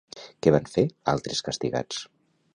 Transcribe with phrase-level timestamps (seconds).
[0.45, 2.03] Què van fer altres castigats?